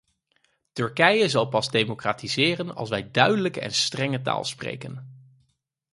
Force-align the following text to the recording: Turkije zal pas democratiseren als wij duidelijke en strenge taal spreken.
Turkije 0.73 1.27
zal 1.29 1.47
pas 1.49 1.69
democratiseren 1.71 2.75
als 2.75 2.89
wij 2.89 3.11
duidelijke 3.11 3.61
en 3.61 3.71
strenge 3.73 4.21
taal 4.21 4.43
spreken. 4.45 5.07